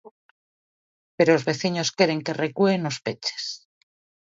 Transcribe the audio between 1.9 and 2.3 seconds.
queren